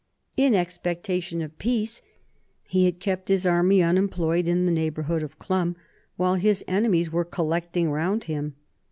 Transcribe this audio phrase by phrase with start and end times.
[0.35, 2.01] In expecta tion of peace,
[2.63, 5.75] he had kept his army unemployed in the neighbourhood of Chlum,
[6.17, 8.55] while his enemies were collect ing round him.